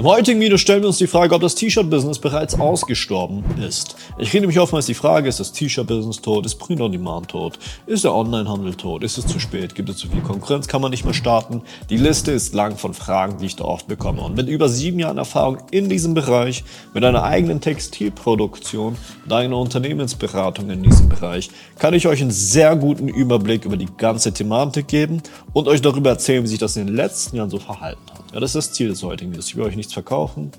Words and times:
Im 0.00 0.06
heutigen 0.06 0.40
Video 0.40 0.56
stellen 0.56 0.80
wir 0.80 0.88
uns 0.88 0.96
die 0.96 1.06
Frage, 1.06 1.34
ob 1.34 1.42
das 1.42 1.54
T-Shirt-Business 1.56 2.20
bereits 2.20 2.58
ausgestorben 2.58 3.44
ist. 3.60 3.96
Ich 4.16 4.32
rede 4.32 4.40
nämlich 4.40 4.58
oftmals 4.58 4.86
die 4.86 4.94
Frage, 4.94 5.28
ist 5.28 5.40
das 5.40 5.52
T-Shirt-Business 5.52 6.22
tot, 6.22 6.46
ist 6.46 6.54
Print 6.54 6.80
on 6.80 6.90
Demand 6.90 7.28
tot, 7.28 7.58
ist 7.84 8.04
der 8.04 8.14
Onlinehandel 8.14 8.72
tot, 8.76 9.04
ist 9.04 9.18
es 9.18 9.26
zu 9.26 9.38
spät, 9.38 9.74
gibt 9.74 9.90
es 9.90 9.98
zu 9.98 10.08
viel 10.08 10.22
Konkurrenz, 10.22 10.68
kann 10.68 10.80
man 10.80 10.90
nicht 10.90 11.04
mehr 11.04 11.12
starten? 11.12 11.60
Die 11.90 11.98
Liste 11.98 12.32
ist 12.32 12.54
lang 12.54 12.78
von 12.78 12.94
Fragen, 12.94 13.36
die 13.40 13.44
ich 13.44 13.56
da 13.56 13.64
oft 13.64 13.88
bekomme. 13.88 14.22
Und 14.22 14.38
mit 14.38 14.48
über 14.48 14.70
sieben 14.70 14.98
Jahren 14.98 15.18
Erfahrung 15.18 15.58
in 15.70 15.90
diesem 15.90 16.14
Bereich, 16.14 16.64
mit 16.94 17.04
einer 17.04 17.22
eigenen 17.22 17.60
Textilproduktion, 17.60 18.96
mit 19.24 19.32
einer 19.34 19.58
Unternehmensberatung 19.58 20.70
in 20.70 20.82
diesem 20.82 21.10
Bereich, 21.10 21.50
kann 21.78 21.92
ich 21.92 22.06
euch 22.06 22.22
einen 22.22 22.30
sehr 22.30 22.74
guten 22.74 23.08
Überblick 23.08 23.66
über 23.66 23.76
die 23.76 23.88
ganze 23.98 24.32
Thematik 24.32 24.88
geben 24.88 25.22
und 25.52 25.68
euch 25.68 25.82
darüber 25.82 26.08
erzählen, 26.08 26.42
wie 26.42 26.48
sich 26.48 26.58
das 26.58 26.78
in 26.78 26.86
den 26.86 26.96
letzten 26.96 27.36
Jahren 27.36 27.50
so 27.50 27.58
verhalten 27.58 28.00
hat. 28.10 28.20
Ja, 28.32 28.38
das 28.38 28.54
ist 28.54 28.68
das 28.68 28.72
Ziel 28.72 28.88
des 28.88 29.02
heutigen 29.02 29.32
Videos. 29.32 29.48
Ich 29.48 29.56
will 29.56 29.64
euch 29.64 29.76
verkaufen. 29.92 30.50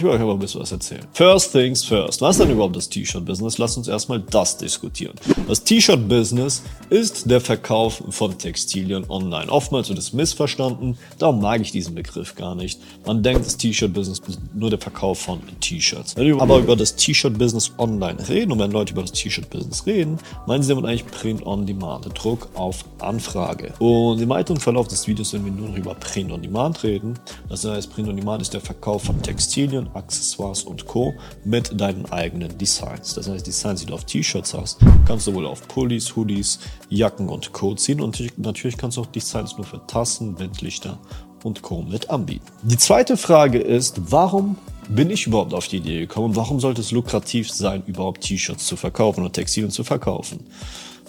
Ich 0.00 0.04
will 0.04 0.12
euch 0.12 0.20
aber 0.22 0.32
ein 0.32 0.38
bisschen 0.38 0.62
was 0.62 0.72
erzählen. 0.72 1.06
First 1.12 1.52
things 1.52 1.84
first. 1.84 2.22
Was 2.22 2.36
ist 2.36 2.42
denn 2.42 2.52
überhaupt 2.52 2.74
das 2.74 2.88
T-Shirt-Business? 2.88 3.58
Lasst 3.58 3.76
uns 3.76 3.86
erstmal 3.86 4.18
das 4.18 4.56
diskutieren. 4.56 5.12
Das 5.46 5.62
T-Shirt-Business 5.62 6.62
ist 6.88 7.30
der 7.30 7.42
Verkauf 7.42 8.02
von 8.08 8.38
Textilien 8.38 9.04
online. 9.10 9.52
Oftmals 9.52 9.90
wird 9.90 9.98
es 9.98 10.14
missverstanden, 10.14 10.96
darum 11.18 11.42
mag 11.42 11.60
ich 11.60 11.70
diesen 11.70 11.94
Begriff 11.94 12.34
gar 12.34 12.54
nicht. 12.54 12.80
Man 13.04 13.22
denkt, 13.22 13.44
das 13.44 13.58
T-Shirt-Business 13.58 14.22
ist 14.26 14.40
nur 14.54 14.70
der 14.70 14.78
Verkauf 14.78 15.18
von 15.18 15.40
T-Shirts. 15.60 16.16
Wenn 16.16 16.28
wir 16.28 16.40
aber 16.40 16.60
über 16.60 16.76
das 16.76 16.96
T-Shirt-Business 16.96 17.72
online 17.76 18.26
reden 18.26 18.52
und 18.52 18.58
wenn 18.58 18.70
Leute 18.70 18.94
über 18.94 19.02
das 19.02 19.12
T-Shirt-Business 19.12 19.84
reden, 19.84 20.16
meinen 20.46 20.62
sie 20.62 20.70
damit 20.70 20.86
eigentlich 20.86 21.04
Print 21.08 21.44
on 21.44 21.66
Demand, 21.66 22.06
Druck 22.14 22.48
auf 22.54 22.86
Anfrage. 23.00 23.74
Und 23.78 24.18
im 24.18 24.30
weiteren 24.30 24.60
Verlauf 24.60 24.88
des 24.88 25.06
Videos 25.06 25.34
werden 25.34 25.44
wir 25.44 25.52
nur 25.52 25.68
noch 25.68 25.76
über 25.76 25.94
Print 25.94 26.32
on 26.32 26.40
Demand 26.40 26.82
reden. 26.84 27.18
Das 27.50 27.66
heißt, 27.66 27.92
Print 27.92 28.08
on 28.08 28.16
Demand 28.16 28.40
ist 28.40 28.54
der 28.54 28.62
Verkauf 28.62 29.02
von 29.02 29.20
Textilien 29.20 29.89
Accessoires 29.94 30.62
und 30.62 30.86
Co. 30.86 31.14
mit 31.44 31.80
deinen 31.80 32.06
eigenen 32.06 32.56
Designs. 32.58 33.14
Das 33.14 33.28
heißt, 33.28 33.46
Designs, 33.46 33.80
die 33.80 33.86
du 33.86 33.94
auf 33.94 34.04
T-Shirts 34.04 34.54
hast, 34.54 34.78
kannst 35.06 35.26
du 35.26 35.34
wohl 35.34 35.46
auf 35.46 35.66
Pullis, 35.68 36.14
Hoodies, 36.16 36.60
Jacken 36.88 37.28
und 37.28 37.52
Co. 37.52 37.74
ziehen 37.74 38.00
und 38.00 38.20
natürlich 38.38 38.76
kannst 38.76 38.96
du 38.96 39.02
auch 39.02 39.06
Designs 39.06 39.56
nur 39.56 39.66
für 39.66 39.86
Tassen, 39.86 40.38
Windlichter 40.38 40.98
und 41.44 41.62
Co. 41.62 41.82
mit 41.82 42.10
anbieten. 42.10 42.46
Die 42.62 42.78
zweite 42.78 43.16
Frage 43.16 43.58
ist, 43.58 44.10
warum 44.10 44.56
bin 44.94 45.10
ich 45.10 45.26
überhaupt 45.26 45.54
auf 45.54 45.68
die 45.68 45.76
Idee 45.76 46.00
gekommen? 46.00 46.34
Warum 46.36 46.60
sollte 46.60 46.80
es 46.80 46.90
lukrativ 46.90 47.50
sein, 47.50 47.82
überhaupt 47.86 48.22
T-Shirts 48.22 48.66
zu 48.66 48.76
verkaufen 48.76 49.20
oder 49.20 49.32
Textilien 49.32 49.70
zu 49.70 49.84
verkaufen? 49.84 50.40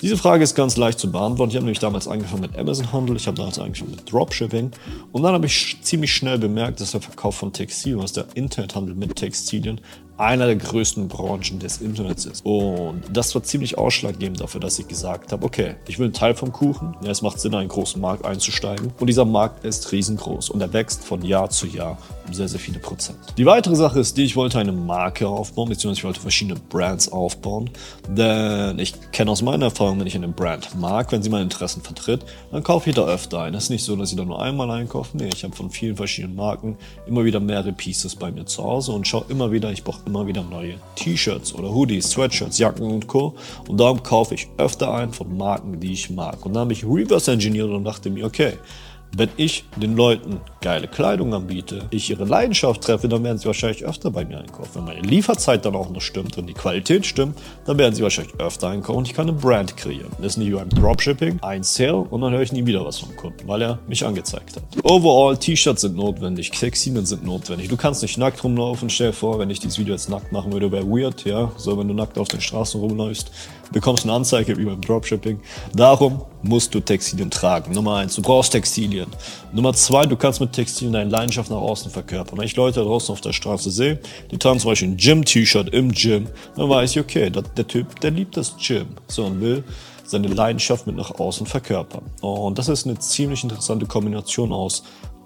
Diese 0.01 0.17
Frage 0.17 0.43
ist 0.43 0.55
ganz 0.55 0.77
leicht 0.77 0.99
zu 0.99 1.11
beantworten. 1.11 1.51
Ich 1.51 1.55
habe 1.55 1.65
nämlich 1.65 1.79
damals 1.79 2.07
angefangen 2.07 2.41
mit 2.41 2.57
Amazon-Handel, 2.57 3.15
ich 3.17 3.27
habe 3.27 3.37
damals 3.37 3.59
angefangen 3.59 3.91
mit 3.91 4.11
Dropshipping 4.11 4.71
und 5.11 5.23
dann 5.23 5.33
habe 5.33 5.45
ich 5.45 5.77
ziemlich 5.81 6.13
schnell 6.13 6.39
bemerkt, 6.39 6.79
dass 6.79 6.91
der 6.91 7.01
Verkauf 7.01 7.35
von 7.35 7.53
Textilien, 7.53 7.99
was 7.99 8.13
der 8.13 8.25
Internethandel 8.33 8.95
mit 8.95 9.15
Textilien, 9.15 9.81
einer 10.21 10.45
der 10.45 10.55
größten 10.55 11.07
Branchen 11.07 11.59
des 11.59 11.81
Internets 11.81 12.25
ist. 12.25 12.45
Und 12.45 13.01
das 13.11 13.33
war 13.33 13.43
ziemlich 13.43 13.77
ausschlaggebend 13.77 14.39
dafür, 14.39 14.61
dass 14.61 14.77
ich 14.79 14.87
gesagt 14.87 15.31
habe, 15.31 15.45
okay, 15.45 15.75
ich 15.87 15.97
will 15.99 16.05
einen 16.05 16.13
Teil 16.13 16.35
vom 16.35 16.51
Kuchen. 16.51 16.95
Ja, 17.03 17.11
es 17.11 17.21
macht 17.21 17.39
Sinn, 17.39 17.53
in 17.53 17.59
einen 17.59 17.69
großen 17.69 17.99
Markt 17.99 18.25
einzusteigen. 18.25 18.93
Und 18.99 19.07
dieser 19.07 19.25
Markt 19.25 19.65
ist 19.65 19.91
riesengroß 19.91 20.51
und 20.51 20.61
er 20.61 20.71
wächst 20.73 21.03
von 21.03 21.23
Jahr 21.23 21.49
zu 21.49 21.67
Jahr 21.67 21.97
um 22.27 22.33
sehr, 22.33 22.47
sehr 22.47 22.59
viele 22.59 22.79
Prozent. 22.79 23.17
Die 23.37 23.45
weitere 23.45 23.75
Sache 23.75 23.99
ist 23.99 24.15
die, 24.15 24.23
ich 24.23 24.35
wollte 24.35 24.59
eine 24.59 24.71
Marke 24.71 25.27
aufbauen, 25.27 25.69
beziehungsweise 25.69 25.99
ich 25.99 26.03
wollte 26.05 26.19
verschiedene 26.19 26.59
Brands 26.69 27.11
aufbauen. 27.11 27.69
Denn 28.07 28.79
ich 28.79 28.93
kenne 29.11 29.31
aus 29.31 29.41
meiner 29.41 29.65
Erfahrung, 29.65 29.99
wenn 29.99 30.07
ich 30.07 30.15
eine 30.15 30.27
Brand 30.27 30.75
mag, 30.79 31.11
wenn 31.11 31.23
sie 31.23 31.29
meine 31.29 31.43
Interessen 31.43 31.81
vertritt, 31.81 32.25
dann 32.51 32.63
kaufe 32.63 32.89
ich 32.89 32.95
da 32.95 33.05
öfter 33.05 33.41
ein. 33.41 33.53
Es 33.53 33.65
ist 33.65 33.69
nicht 33.69 33.83
so, 33.83 33.95
dass 33.95 34.11
ich 34.11 34.17
da 34.17 34.23
nur 34.23 34.41
einmal 34.41 34.69
einkaufe. 34.71 35.17
Nee, 35.17 35.29
ich 35.33 35.43
habe 35.43 35.55
von 35.55 35.69
vielen 35.69 35.95
verschiedenen 35.95 36.35
Marken 36.35 36.77
immer 37.07 37.25
wieder 37.25 37.39
mehrere 37.39 37.73
Pieces 37.73 38.15
bei 38.15 38.31
mir 38.31 38.45
zu 38.45 38.63
Hause 38.63 38.91
und 38.91 39.07
schaue 39.07 39.25
immer 39.29 39.51
wieder, 39.51 39.71
ich 39.71 39.83
brauche 39.83 40.10
immer 40.11 40.27
wieder 40.27 40.43
neue 40.43 40.75
T-Shirts 40.95 41.55
oder 41.55 41.73
Hoodies, 41.73 42.11
Sweatshirts, 42.11 42.57
Jacken 42.57 42.91
und 42.91 43.07
Co. 43.07 43.33
Und 43.67 43.79
darum 43.79 44.03
kaufe 44.03 44.35
ich 44.35 44.47
öfter 44.57 44.93
ein 44.93 45.13
von 45.13 45.37
Marken, 45.37 45.79
die 45.79 45.93
ich 45.93 46.09
mag. 46.09 46.45
Und 46.45 46.53
dann 46.53 46.61
habe 46.61 46.73
ich 46.73 46.83
reverse 46.83 47.31
engineert 47.31 47.69
und 47.69 47.85
dachte 47.85 48.09
mir, 48.09 48.25
okay, 48.25 48.53
wenn 49.15 49.29
ich 49.35 49.65
den 49.75 49.95
Leuten 49.95 50.39
geile 50.61 50.87
Kleidung 50.87 51.33
anbiete, 51.33 51.87
ich 51.89 52.09
ihre 52.09 52.23
Leidenschaft 52.23 52.81
treffe, 52.81 53.09
dann 53.09 53.23
werden 53.23 53.37
sie 53.37 53.45
wahrscheinlich 53.45 53.83
öfter 53.83 54.11
bei 54.11 54.23
mir 54.23 54.39
einkaufen. 54.39 54.71
Wenn 54.75 54.85
meine 54.85 55.01
Lieferzeit 55.01 55.65
dann 55.65 55.75
auch 55.75 55.89
noch 55.89 56.01
stimmt 56.01 56.37
und 56.37 56.47
die 56.47 56.53
Qualität 56.53 57.05
stimmt, 57.05 57.37
dann 57.65 57.77
werden 57.77 57.93
sie 57.93 58.03
wahrscheinlich 58.03 58.35
öfter 58.39 58.69
einkaufen 58.69 58.99
und 58.99 59.07
ich 59.07 59.13
kann 59.13 59.27
eine 59.27 59.37
Brand 59.37 59.75
kreieren. 59.75 60.11
Das 60.17 60.33
ist 60.33 60.37
nicht 60.37 60.49
wie 60.49 60.55
beim 60.55 60.69
Dropshipping, 60.69 61.39
ein 61.41 61.63
Sale 61.63 61.97
und 61.97 62.21
dann 62.21 62.31
höre 62.31 62.41
ich 62.41 62.51
nie 62.51 62.65
wieder 62.65 62.85
was 62.85 62.99
vom 62.99 63.15
Kunden, 63.15 63.47
weil 63.47 63.61
er 63.61 63.79
mich 63.87 64.05
angezeigt 64.05 64.55
hat. 64.55 64.63
Overall, 64.83 65.35
T-Shirts 65.37 65.81
sind 65.81 65.95
notwendig, 65.95 66.51
Textilien 66.51 67.05
sind 67.05 67.25
notwendig. 67.25 67.67
Du 67.67 67.77
kannst 67.77 68.01
nicht 68.01 68.17
nackt 68.17 68.43
rumlaufen. 68.43 68.89
Stell 68.89 69.07
dir 69.07 69.13
vor, 69.13 69.39
wenn 69.39 69.49
ich 69.49 69.59
dieses 69.59 69.77
Video 69.77 69.93
jetzt 69.93 70.09
nackt 70.09 70.31
machen 70.31 70.53
würde, 70.53 70.71
wäre 70.71 70.87
weird, 70.87 71.25
ja. 71.25 71.51
So, 71.57 71.77
wenn 71.77 71.87
du 71.87 71.93
nackt 71.93 72.17
auf 72.17 72.27
den 72.27 72.41
Straßen 72.41 72.79
rumläufst, 72.79 73.31
bekommst 73.71 74.05
eine 74.05 74.13
Anzeige 74.13 74.57
wie 74.57 74.65
beim 74.65 74.81
Dropshipping. 74.81 75.39
Darum 75.73 76.21
musst 76.43 76.73
du 76.73 76.79
Textilien 76.79 77.29
tragen. 77.29 77.73
Nummer 77.73 77.97
eins, 77.97 78.15
du 78.15 78.21
brauchst 78.21 78.51
Textilien. 78.51 79.07
Nummer 79.51 79.73
zwei, 79.73 80.05
du 80.05 80.15
kannst 80.15 80.41
mit 80.41 80.53
Textilien 80.53 80.93
deine 80.93 81.09
Leidenschaft 81.09 81.49
nach 81.49 81.57
außen 81.57 81.91
verkörpern. 81.91 82.37
Wenn 82.37 82.45
ich 82.45 82.55
Leute 82.55 82.81
draußen 82.81 83.13
auf 83.13 83.21
der 83.21 83.33
Straße 83.33 83.71
sehe, 83.71 83.99
die 84.31 84.37
tragen 84.37 84.59
zum 84.59 84.71
Beispiel 84.71 84.89
ein 84.89 84.97
Gym-T-Shirt 84.97 85.69
im 85.73 85.91
Gym, 85.91 86.27
dann 86.55 86.69
weiß 86.69 86.91
ich, 86.91 86.99
okay, 86.99 87.29
der, 87.29 87.43
der 87.43 87.67
Typ, 87.67 87.99
der 88.01 88.11
liebt 88.11 88.37
das 88.37 88.55
Gym. 88.57 88.87
So 89.07 89.25
und 89.25 89.41
will 89.41 89.63
seine 90.03 90.27
Leidenschaft 90.27 90.87
mit 90.87 90.97
nach 90.97 91.11
außen 91.11 91.45
verkörpern. 91.45 92.03
Und 92.21 92.57
das 92.57 92.67
ist 92.67 92.85
eine 92.85 92.99
ziemlich 92.99 93.43
interessante 93.43 93.85
Kombination 93.85 94.51
aus 94.51 94.83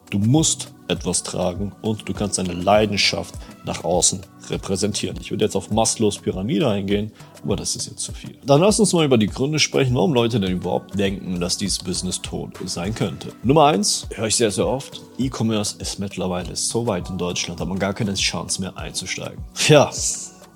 Du 0.09 0.19
musst 0.19 0.71
etwas 0.87 1.23
tragen 1.23 1.71
und 1.81 2.07
du 2.07 2.13
kannst 2.13 2.37
deine 2.37 2.53
Leidenschaft 2.53 3.35
nach 3.65 3.83
außen 3.83 4.21
repräsentieren. 4.49 5.17
Ich 5.19 5.31
würde 5.31 5.45
jetzt 5.45 5.55
auf 5.55 5.71
Maslows 5.71 6.19
Pyramide 6.19 6.69
eingehen, 6.69 7.11
aber 7.43 7.55
das 7.55 7.75
ist 7.75 7.87
jetzt 7.87 7.99
zu 7.99 8.13
viel. 8.13 8.35
Dann 8.45 8.61
lass 8.61 8.79
uns 8.79 8.93
mal 8.93 9.05
über 9.05 9.17
die 9.17 9.27
Gründe 9.27 9.59
sprechen, 9.59 9.95
warum 9.95 10.13
Leute 10.13 10.39
denn 10.39 10.51
überhaupt 10.51 10.97
denken, 10.97 11.39
dass 11.39 11.57
dieses 11.57 11.79
Business 11.79 12.21
tot 12.21 12.51
sein 12.65 12.93
könnte. 12.93 13.31
Nummer 13.43 13.65
eins, 13.65 14.07
höre 14.13 14.27
ich 14.27 14.35
sehr, 14.35 14.51
sehr 14.51 14.67
oft, 14.67 15.01
E-Commerce 15.17 15.75
ist 15.79 15.99
mittlerweile 15.99 16.55
so 16.55 16.85
weit 16.85 17.09
in 17.09 17.17
Deutschland, 17.17 17.59
hat 17.59 17.67
man 17.67 17.79
gar 17.79 17.93
keine 17.93 18.13
Chance 18.13 18.61
mehr 18.61 18.77
einzusteigen. 18.77 19.43
Ja, 19.67 19.89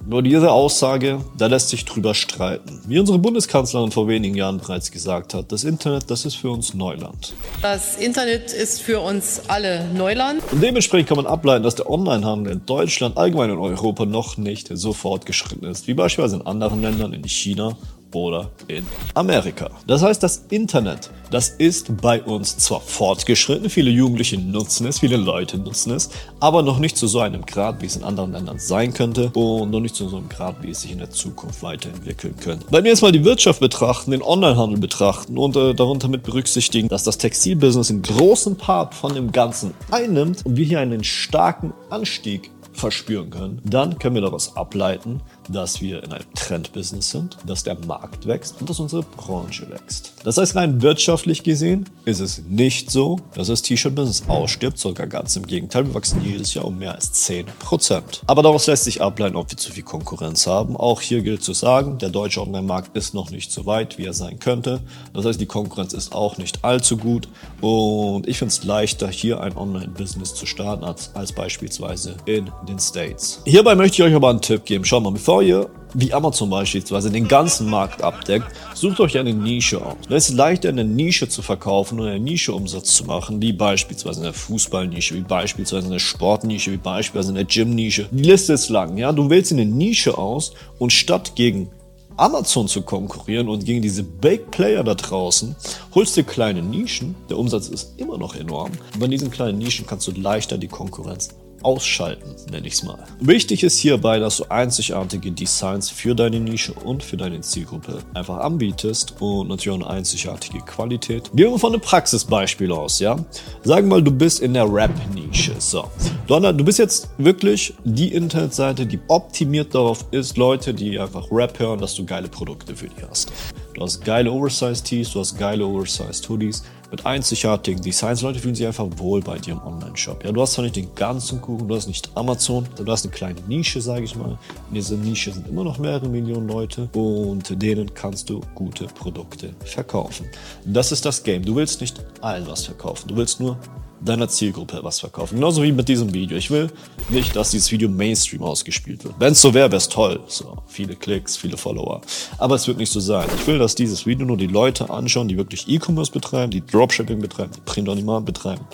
nur 0.05 0.23
diese 0.23 0.51
Aussage, 0.51 1.21
da 1.37 1.47
lässt 1.47 1.69
sich 1.69 1.85
drüber 1.85 2.13
streiten. 2.13 2.81
Wie 2.87 2.99
unsere 2.99 3.19
Bundeskanzlerin 3.19 3.91
vor 3.91 4.07
wenigen 4.07 4.35
Jahren 4.35 4.57
bereits 4.57 4.91
gesagt 4.91 5.33
hat, 5.33 5.51
das 5.51 5.63
Internet, 5.63 6.09
das 6.09 6.25
ist 6.25 6.35
für 6.35 6.49
uns 6.49 6.73
Neuland. 6.73 7.33
Das 7.61 7.97
Internet 7.97 8.51
ist 8.51 8.81
für 8.81 8.99
uns 8.99 9.41
alle 9.47 9.87
Neuland. 9.93 10.41
Und 10.51 10.61
dementsprechend 10.61 11.09
kann 11.09 11.17
man 11.17 11.27
ableiten, 11.27 11.63
dass 11.63 11.75
der 11.75 11.89
Onlinehandel 11.89 12.53
in 12.53 12.65
Deutschland, 12.65 13.17
allgemein 13.17 13.49
in 13.49 13.57
Europa 13.57 14.05
noch 14.05 14.37
nicht 14.37 14.69
so 14.71 14.93
fortgeschritten 14.93 15.67
ist, 15.67 15.87
wie 15.87 15.93
beispielsweise 15.93 16.37
in 16.37 16.47
anderen 16.47 16.81
Ländern, 16.81 17.13
in 17.13 17.23
China 17.27 17.75
oder 18.13 18.51
in 18.67 18.85
Amerika. 19.13 19.69
Das 19.87 20.01
heißt, 20.01 20.21
das 20.21 20.45
Internet, 20.49 21.11
das 21.31 21.49
ist 21.49 22.01
bei 22.01 22.21
uns 22.23 22.57
zwar 22.57 22.81
fortgeschritten, 22.81 23.69
viele 23.69 23.91
Jugendliche 23.91 24.37
nutzen 24.37 24.87
es, 24.87 24.99
viele 24.99 25.17
Leute 25.17 25.57
nutzen 25.57 25.91
es, 25.91 26.09
aber 26.39 26.63
noch 26.63 26.79
nicht 26.79 26.97
zu 26.97 27.07
so 27.07 27.19
einem 27.19 27.45
Grad, 27.45 27.81
wie 27.81 27.85
es 27.85 27.95
in 27.95 28.03
anderen 28.03 28.31
Ländern 28.31 28.59
sein 28.59 28.93
könnte 28.93 29.29
und 29.33 29.69
noch 29.69 29.79
nicht 29.79 29.95
zu 29.95 30.09
so 30.09 30.17
einem 30.17 30.29
Grad, 30.29 30.61
wie 30.63 30.71
es 30.71 30.81
sich 30.81 30.91
in 30.91 30.97
der 30.99 31.11
Zukunft 31.11 31.61
weiterentwickeln 31.61 32.35
könnte. 32.37 32.65
Wenn 32.69 32.83
wir 32.83 32.91
jetzt 32.91 33.01
mal 33.01 33.11
die 33.11 33.23
Wirtschaft 33.23 33.59
betrachten, 33.59 34.11
den 34.11 34.23
Onlinehandel 34.23 34.79
betrachten 34.79 35.37
und 35.37 35.55
äh, 35.55 35.73
darunter 35.73 36.07
mit 36.07 36.23
berücksichtigen, 36.23 36.87
dass 36.89 37.03
das 37.03 37.17
Textilbusiness 37.17 37.89
einen 37.89 38.01
großen 38.01 38.55
Part 38.55 38.93
von 38.93 39.13
dem 39.13 39.31
Ganzen 39.31 39.73
einnimmt 39.91 40.45
und 40.45 40.57
wir 40.57 40.65
hier 40.65 40.79
einen 40.79 41.03
starken 41.03 41.73
Anstieg 41.89 42.51
verspüren 42.73 43.29
können, 43.29 43.61
dann 43.65 43.99
können 43.99 44.15
wir 44.15 44.21
daraus 44.21 44.55
ableiten, 44.55 45.21
dass 45.49 45.81
wir 45.81 46.03
in 46.03 46.13
einem 46.13 46.33
Trendbusiness 46.35 47.11
sind, 47.11 47.37
dass 47.45 47.63
der 47.63 47.77
Markt 47.85 48.25
wächst 48.27 48.55
und 48.59 48.69
dass 48.69 48.79
unsere 48.79 49.03
Branche 49.03 49.69
wächst. 49.69 50.13
Das 50.23 50.37
heißt, 50.37 50.55
rein 50.55 50.81
wirtschaftlich 50.81 51.43
gesehen 51.43 51.85
ist 52.05 52.19
es 52.19 52.43
nicht 52.47 52.91
so, 52.91 53.19
dass 53.35 53.47
das 53.47 53.61
T-Shirt-Business 53.61 54.23
ausstirbt, 54.27 54.77
sogar 54.77 55.07
ganz 55.07 55.35
im 55.35 55.45
Gegenteil. 55.45 55.87
Wir 55.87 55.93
wachsen 55.93 56.21
jedes 56.23 56.53
Jahr 56.53 56.65
um 56.65 56.77
mehr 56.77 56.95
als 56.95 57.13
10%. 57.27 58.21
Aber 58.27 58.43
daraus 58.43 58.67
lässt 58.67 58.83
sich 58.83 59.01
ableiten, 59.01 59.35
ob 59.35 59.49
wir 59.49 59.57
zu 59.57 59.71
viel 59.71 59.83
Konkurrenz 59.83 60.47
haben. 60.47 60.75
Auch 60.75 61.01
hier 61.01 61.21
gilt 61.21 61.43
zu 61.43 61.53
sagen, 61.53 61.97
der 61.97 62.09
deutsche 62.09 62.41
Online-Markt 62.41 62.95
ist 62.95 63.13
noch 63.13 63.31
nicht 63.31 63.51
so 63.51 63.65
weit, 63.65 63.97
wie 63.97 64.05
er 64.05 64.13
sein 64.13 64.39
könnte. 64.39 64.81
Das 65.13 65.25
heißt, 65.25 65.39
die 65.39 65.45
Konkurrenz 65.45 65.93
ist 65.93 66.13
auch 66.13 66.37
nicht 66.37 66.63
allzu 66.63 66.97
gut 66.97 67.27
und 67.61 68.27
ich 68.27 68.37
finde 68.37 68.53
es 68.53 68.63
leichter, 68.63 69.07
hier 69.07 69.41
ein 69.41 69.55
Online-Business 69.57 70.33
zu 70.35 70.45
starten, 70.45 70.83
als, 70.83 71.15
als 71.15 71.31
beispielsweise 71.31 72.15
in 72.25 72.49
den 72.67 72.79
States. 72.79 73.41
Hierbei 73.45 73.75
möchte 73.75 74.01
ich 74.01 74.09
euch 74.09 74.15
aber 74.15 74.29
einen 74.29 74.41
Tipp 74.41 74.65
geben. 74.65 74.85
Schau 74.85 74.99
mal, 74.99 75.11
bevor 75.11 75.38
ihr 75.41 75.69
wie 75.93 76.13
Amazon 76.13 76.49
beispielsweise 76.49 77.09
den 77.09 77.27
ganzen 77.27 77.69
Markt 77.69 78.03
abdeckt, 78.03 78.45
sucht 78.75 78.99
euch 78.99 79.17
eine 79.17 79.33
Nische 79.33 79.83
aus. 79.83 79.97
Es 80.09 80.29
ist 80.29 80.35
leichter, 80.35 80.69
eine 80.69 80.83
Nische 80.83 81.27
zu 81.27 81.41
verkaufen 81.41 81.99
und 81.99 82.07
eine 82.07 82.19
Nische 82.19 82.53
Umsatz 82.53 82.95
zu 82.95 83.05
machen, 83.05 83.41
wie 83.41 83.53
beispielsweise 83.53 84.21
eine 84.21 84.33
Fußballnische, 84.33 85.15
wie 85.15 85.21
beispielsweise 85.21 85.87
eine 85.87 85.99
Sportnische, 85.99 86.71
wie 86.71 86.77
beispielsweise 86.77 87.33
eine 87.33 87.45
Gymnische. 87.45 88.07
Die 88.11 88.23
Liste 88.23 88.53
ist 88.53 88.69
lang, 88.69 88.97
ja. 88.97 89.11
Du 89.11 89.29
wählst 89.29 89.51
eine 89.51 89.65
Nische 89.65 90.17
aus 90.17 90.53
und 90.77 90.93
statt 90.93 91.33
gegen 91.35 91.69
Amazon 92.17 92.67
zu 92.67 92.81
konkurrieren 92.81 93.47
und 93.47 93.65
gegen 93.65 93.81
diese 93.81 94.03
Big 94.03 94.51
Player 94.51 94.83
da 94.83 94.93
draußen, 94.93 95.55
holst 95.95 96.17
dir 96.17 96.23
kleine 96.23 96.61
Nischen. 96.61 97.15
Der 97.29 97.37
Umsatz 97.37 97.69
ist 97.69 97.93
immer 97.97 98.17
noch 98.17 98.35
enorm. 98.35 98.71
Und 98.93 98.99
bei 98.99 99.07
diesen 99.07 99.31
kleinen 99.31 99.57
Nischen 99.57 99.87
kannst 99.87 100.05
du 100.07 100.11
leichter 100.11 100.57
die 100.57 100.67
Konkurrenz 100.67 101.29
ausschalten, 101.63 102.35
nenne 102.51 102.67
ich 102.67 102.73
es 102.73 102.83
mal. 102.83 102.99
Wichtig 103.19 103.63
ist 103.63 103.77
hierbei, 103.79 104.19
dass 104.19 104.37
du 104.37 104.45
einzigartige 104.49 105.31
Designs 105.31 105.89
für 105.89 106.15
deine 106.15 106.39
Nische 106.39 106.73
und 106.73 107.03
für 107.03 107.17
deine 107.17 107.41
Zielgruppe 107.41 107.99
einfach 108.13 108.37
anbietest 108.37 109.15
und 109.19 109.49
natürlich 109.49 109.69
auch 109.69 109.87
eine 109.87 109.97
einzigartige 109.97 110.59
Qualität. 110.59 111.29
Gehen 111.33 111.51
wir 111.51 111.59
von 111.59 111.73
einem 111.73 111.81
Praxisbeispiel 111.81 112.71
aus, 112.71 112.99
ja? 112.99 113.17
Sagen 113.63 113.87
wir 113.87 113.97
mal, 113.97 114.03
du 114.03 114.11
bist 114.11 114.41
in 114.41 114.53
der 114.53 114.71
Rap-Nische. 114.71 115.55
So. 115.59 115.89
Donner, 116.27 116.53
du 116.53 116.63
bist 116.63 116.79
jetzt 116.79 117.09
wirklich 117.17 117.73
die 117.83 118.13
Internetseite, 118.13 118.85
die 118.85 118.99
optimiert 119.07 119.73
darauf 119.75 120.05
ist, 120.11 120.37
Leute, 120.37 120.73
die 120.73 120.99
einfach 120.99 121.27
Rap 121.31 121.59
hören, 121.59 121.79
dass 121.79 121.95
du 121.95 122.05
geile 122.05 122.27
Produkte 122.27 122.75
für 122.75 122.87
die 122.87 123.03
hast. 123.09 123.31
Du 123.79 123.85
hast 123.85 124.03
geile 124.03 124.29
Oversized 124.29 124.83
Tees, 124.83 125.13
du 125.13 125.21
hast 125.21 125.37
geile 125.37 125.65
Oversized 125.65 126.27
Hoodies 126.27 126.63
mit 126.91 127.05
einzigartigen 127.05 127.81
Designs. 127.81 128.21
Leute 128.21 128.37
fühlen 128.37 128.53
sich 128.53 128.67
einfach 128.67 128.85
wohl 128.97 129.21
bei 129.21 129.37
dir 129.37 129.53
im 129.53 129.61
Online-Shop. 129.63 130.21
Ja, 130.25 130.33
du 130.33 130.41
hast 130.41 130.51
zwar 130.51 130.65
nicht 130.65 130.75
den 130.75 130.93
ganzen 130.95 131.39
Kuchen, 131.39 131.65
du 131.65 131.73
hast 131.73 131.87
nicht 131.87 132.11
Amazon, 132.13 132.67
du 132.75 132.91
hast 132.91 133.05
eine 133.05 133.13
kleine 133.13 133.39
Nische, 133.47 133.79
sage 133.79 134.03
ich 134.03 134.17
mal. 134.17 134.37
In 134.67 134.75
dieser 134.75 134.97
Nische 134.97 135.31
sind 135.31 135.47
immer 135.47 135.63
noch 135.63 135.77
mehrere 135.77 136.09
Millionen 136.09 136.49
Leute 136.49 136.89
und 136.91 137.61
denen 137.63 137.93
kannst 137.93 138.29
du 138.29 138.41
gute 138.53 138.83
Produkte 138.87 139.55
verkaufen. 139.63 140.25
Das 140.65 140.91
ist 140.91 141.05
das 141.05 141.23
Game. 141.23 141.45
Du 141.45 141.55
willst 141.55 141.79
nicht 141.79 142.03
allen 142.19 142.45
was 142.47 142.65
verkaufen. 142.65 143.07
Du 143.07 143.15
willst 143.15 143.39
nur 143.39 143.57
deiner 144.01 144.27
Zielgruppe 144.27 144.79
was 144.83 144.99
verkaufen. 144.99 145.35
Genauso 145.35 145.63
wie 145.63 145.71
mit 145.71 145.87
diesem 145.87 146.13
Video. 146.13 146.37
Ich 146.37 146.49
will 146.51 146.71
nicht, 147.09 147.35
dass 147.35 147.51
dieses 147.51 147.71
Video 147.71 147.89
Mainstream 147.89 148.43
ausgespielt 148.43 149.03
wird. 149.03 149.15
Wenn 149.19 149.33
es 149.33 149.41
so 149.41 149.53
wäre, 149.53 149.69
wäre 149.71 149.77
es 149.77 149.89
toll. 149.89 150.19
So, 150.27 150.57
viele 150.67 150.95
Klicks, 150.95 151.37
viele 151.37 151.57
Follower. 151.57 152.01
Aber 152.37 152.55
es 152.55 152.67
wird 152.67 152.77
nicht 152.77 152.91
so 152.91 152.99
sein. 152.99 153.27
Ich 153.35 153.47
will, 153.47 153.59
dass 153.59 153.75
dieses 153.75 154.05
Video 154.05 154.25
nur 154.25 154.37
die 154.37 154.47
Leute 154.47 154.89
anschauen, 154.89 155.27
die 155.27 155.37
wirklich 155.37 155.67
E-Commerce 155.67 156.11
betreiben, 156.11 156.51
die 156.51 156.65
Dropshipping 156.65 157.19
betreiben, 157.19 157.51
die 157.55 157.61
Print-on-Demand 157.61 158.25
betreiben. 158.25 158.65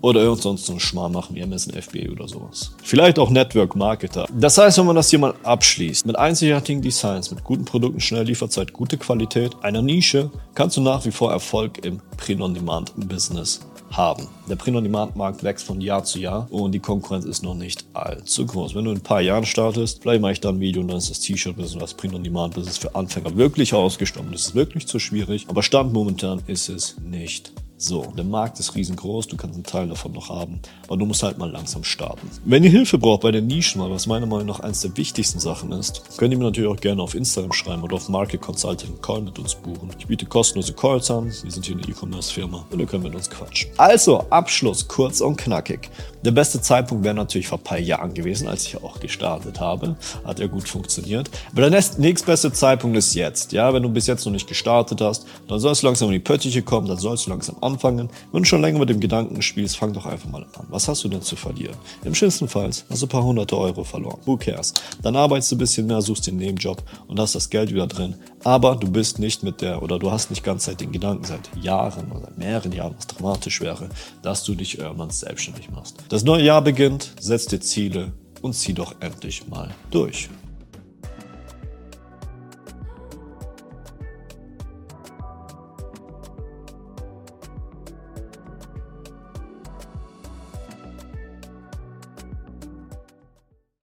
Oder 0.00 0.20
irgend 0.20 0.42
sonst 0.42 0.66
so 0.66 0.72
einen 0.72 0.80
Schmarrn 0.80 1.12
machen 1.12 1.34
wie 1.34 1.42
Amazon 1.42 1.74
FBA 1.74 2.12
oder 2.12 2.28
sowas. 2.28 2.72
Vielleicht 2.84 3.18
auch 3.18 3.30
Network 3.30 3.74
Marketer. 3.74 4.26
Das 4.32 4.56
heißt, 4.56 4.78
wenn 4.78 4.86
man 4.86 4.94
das 4.94 5.10
hier 5.10 5.18
mal 5.18 5.34
abschließt, 5.42 6.06
mit 6.06 6.16
einzigartigen 6.16 6.80
Designs, 6.80 7.32
mit 7.32 7.42
guten 7.42 7.64
Produkten, 7.64 7.98
schnell 7.98 8.24
Lieferzeit, 8.24 8.72
gute 8.72 8.96
Qualität, 8.96 9.56
einer 9.62 9.82
Nische, 9.82 10.30
kannst 10.54 10.76
du 10.76 10.82
nach 10.82 11.04
wie 11.04 11.10
vor 11.10 11.32
Erfolg 11.32 11.84
im 11.84 12.00
Print-on-Demand-Business 12.16 13.60
haben. 13.90 14.28
Der 14.48 14.56
Print-on-Demand-Markt 14.56 15.42
wächst 15.42 15.66
von 15.66 15.80
Jahr 15.80 16.04
zu 16.04 16.18
Jahr 16.18 16.46
und 16.50 16.72
die 16.72 16.80
Konkurrenz 16.80 17.24
ist 17.24 17.42
noch 17.42 17.54
nicht 17.54 17.84
allzu 17.92 18.46
groß. 18.46 18.74
Wenn 18.74 18.84
du 18.84 18.90
in 18.90 18.98
ein 18.98 19.02
paar 19.02 19.20
Jahren 19.20 19.46
startest, 19.46 20.02
vielleicht 20.02 20.20
mache 20.20 20.32
ich 20.32 20.40
da 20.40 20.50
ein 20.50 20.60
Video 20.60 20.82
und 20.82 20.88
dann 20.88 20.98
ist 20.98 21.10
das 21.10 21.20
T-Shirt-Business, 21.20 21.80
das 21.80 21.94
Print-on-Demand-Business 21.94 22.78
für 22.78 22.94
Anfänger 22.94 23.36
wirklich 23.36 23.74
ausgestorben. 23.74 24.32
Das 24.32 24.46
ist 24.46 24.54
wirklich 24.54 24.86
zu 24.86 24.98
schwierig, 24.98 25.46
aber 25.48 25.62
Stand 25.62 25.92
momentan 25.92 26.42
ist 26.46 26.68
es 26.68 26.96
nicht 26.98 27.52
so, 27.80 28.12
der 28.16 28.24
Markt 28.24 28.58
ist 28.58 28.74
riesengroß, 28.74 29.28
du 29.28 29.36
kannst 29.36 29.54
einen 29.54 29.62
Teil 29.62 29.86
davon 29.86 30.10
noch 30.10 30.30
haben, 30.30 30.60
aber 30.88 30.96
du 30.96 31.06
musst 31.06 31.22
halt 31.22 31.38
mal 31.38 31.48
langsam 31.48 31.84
starten. 31.84 32.28
Wenn 32.44 32.64
ihr 32.64 32.70
Hilfe 32.70 32.98
braucht 32.98 33.20
bei 33.20 33.30
den 33.30 33.46
Nischen, 33.46 33.80
weil 33.80 33.92
was 33.92 34.08
meiner 34.08 34.26
Meinung 34.26 34.46
nach 34.46 34.58
eines 34.58 34.80
der 34.80 34.96
wichtigsten 34.96 35.38
Sachen 35.38 35.70
ist, 35.70 36.02
könnt 36.16 36.32
ihr 36.32 36.38
mir 36.38 36.44
natürlich 36.44 36.68
auch 36.68 36.80
gerne 36.80 37.00
auf 37.00 37.14
Instagram 37.14 37.52
schreiben 37.52 37.84
oder 37.84 37.94
auf 37.94 38.08
Market 38.08 38.40
Consulting 38.40 39.00
Call 39.00 39.22
mit 39.22 39.38
uns 39.38 39.54
buchen. 39.54 39.90
Ich 39.96 40.08
biete 40.08 40.26
kostenlose 40.26 40.72
Calls 40.72 41.08
an, 41.12 41.26
wir 41.26 41.50
sind 41.52 41.66
hier 41.66 41.76
eine 41.76 41.86
E-Commerce-Firma 41.86 42.66
und 42.68 42.80
ihr 42.80 42.86
könnt 42.86 43.04
mit 43.04 43.14
uns 43.14 43.30
quatschen. 43.30 43.70
Also, 43.76 44.26
Abschluss, 44.28 44.88
kurz 44.88 45.20
und 45.20 45.36
knackig. 45.36 45.88
Der 46.24 46.32
beste 46.32 46.60
Zeitpunkt 46.60 47.04
wäre 47.04 47.14
natürlich 47.14 47.46
vor 47.46 47.58
ein 47.58 47.64
paar 47.64 47.78
Jahren 47.78 48.12
gewesen, 48.12 48.48
als 48.48 48.66
ich 48.66 48.76
auch 48.82 48.98
gestartet 48.98 49.60
habe. 49.60 49.96
Hat 50.24 50.40
ja 50.40 50.48
gut 50.48 50.68
funktioniert. 50.68 51.30
Aber 51.52 51.70
der 51.70 51.84
nächstbeste 51.98 52.52
Zeitpunkt 52.52 52.96
ist 52.96 53.14
jetzt. 53.14 53.52
Ja, 53.52 53.72
wenn 53.72 53.84
du 53.84 53.88
bis 53.88 54.08
jetzt 54.08 54.24
noch 54.24 54.32
nicht 54.32 54.48
gestartet 54.48 55.00
hast, 55.00 55.26
dann 55.46 55.60
sollst 55.60 55.82
du 55.82 55.86
langsam 55.86 56.08
in 56.08 56.14
die 56.14 56.18
Pöttiche 56.18 56.62
kommen, 56.62 56.88
dann 56.88 56.98
sollst 56.98 57.26
du 57.26 57.30
langsam 57.30 57.56
anfangen. 57.72 58.08
Wenn 58.32 58.42
du 58.42 58.48
schon 58.48 58.60
länger 58.60 58.78
mit 58.78 58.88
dem 58.88 59.00
Gedanken 59.00 59.40
spielst, 59.42 59.76
fang 59.76 59.92
doch 59.92 60.06
einfach 60.06 60.28
mal 60.28 60.42
an. 60.42 60.66
Was 60.68 60.88
hast 60.88 61.04
du 61.04 61.08
denn 61.08 61.22
zu 61.22 61.36
verlieren? 61.36 61.76
Im 62.04 62.14
schlimmsten 62.14 62.48
Fall 62.48 62.66
hast 62.66 63.02
du 63.02 63.06
ein 63.06 63.08
paar 63.08 63.22
hunderte 63.22 63.56
Euro 63.56 63.84
verloren. 63.84 64.20
Who 64.24 64.36
cares? 64.36 64.74
Dann 65.02 65.16
arbeitest 65.16 65.52
du 65.52 65.56
ein 65.56 65.58
bisschen 65.58 65.86
mehr, 65.86 66.02
suchst 66.02 66.26
den 66.26 66.36
Nebenjob 66.36 66.82
und 67.06 67.20
hast 67.20 67.34
das 67.34 67.50
Geld 67.50 67.70
wieder 67.72 67.86
drin. 67.86 68.16
Aber 68.44 68.76
du 68.76 68.90
bist 68.90 69.18
nicht 69.18 69.42
mit 69.42 69.60
der, 69.60 69.82
oder 69.82 69.98
du 69.98 70.10
hast 70.10 70.30
nicht 70.30 70.42
ganz 70.42 70.64
seit 70.64 70.80
den 70.80 70.92
Gedanken 70.92 71.24
seit 71.24 71.48
Jahren 71.62 72.10
oder 72.12 72.30
mehreren 72.36 72.72
Jahren, 72.72 72.94
was 72.96 73.06
dramatisch 73.06 73.60
wäre, 73.60 73.88
dass 74.22 74.44
du 74.44 74.54
dich 74.54 74.78
irgendwann 74.78 75.10
selbstständig 75.10 75.70
machst. 75.70 75.96
Das 76.08 76.24
neue 76.24 76.44
Jahr 76.44 76.62
beginnt, 76.62 77.12
setz 77.20 77.46
dir 77.46 77.60
Ziele 77.60 78.12
und 78.42 78.54
zieh 78.54 78.72
doch 78.74 78.94
endlich 79.00 79.48
mal 79.48 79.70
durch. 79.90 80.28